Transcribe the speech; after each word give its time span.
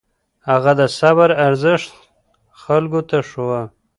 هغه 0.49 0.71
د 0.79 0.81
صبر 0.99 1.29
ارزښت 1.47 1.91
خلکو 2.61 2.99
ته 3.09 3.17
ښووه. 3.29 3.61